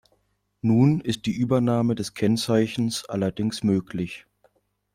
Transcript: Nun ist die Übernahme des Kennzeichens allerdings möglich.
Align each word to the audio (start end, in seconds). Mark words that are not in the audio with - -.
Nun 0.61 0.99
ist 1.01 1.27
die 1.27 1.35
Übernahme 1.37 1.93
des 1.93 2.15
Kennzeichens 2.15 3.05
allerdings 3.05 3.61
möglich. 3.63 4.25